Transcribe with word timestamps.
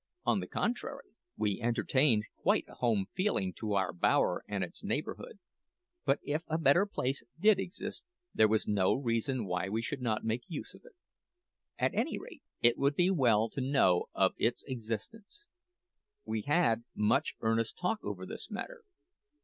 On 0.25 0.39
the 0.39 0.47
contrary, 0.47 1.11
we 1.37 1.61
entertained 1.61 2.23
quite 2.35 2.65
a 2.67 2.73
home 2.73 3.05
feeling 3.13 3.53
to 3.57 3.73
our 3.73 3.93
bower 3.93 4.43
and 4.47 4.63
its 4.63 4.83
neighbourhood; 4.83 5.37
but 6.05 6.19
if 6.23 6.41
a 6.47 6.57
better 6.57 6.87
place 6.87 7.21
did 7.39 7.59
exist, 7.59 8.03
there 8.33 8.47
was 8.47 8.67
no 8.67 8.95
reason 8.95 9.45
why 9.45 9.69
we 9.69 9.83
should 9.83 10.01
not 10.01 10.23
make 10.25 10.41
use 10.47 10.73
of 10.73 10.81
it. 10.85 10.95
At 11.77 11.93
any 11.93 12.17
rate, 12.17 12.41
it 12.63 12.79
would 12.79 12.95
be 12.95 13.11
well 13.11 13.47
to 13.51 13.61
know 13.61 14.05
of 14.15 14.33
its 14.37 14.63
existence. 14.63 15.47
We 16.25 16.41
had 16.47 16.83
much 16.95 17.35
earnest 17.41 17.77
talk 17.79 17.99
over 18.03 18.25
this 18.25 18.49
matter. 18.49 18.81